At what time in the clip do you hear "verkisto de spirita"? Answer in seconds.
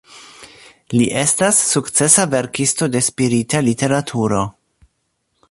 2.33-3.63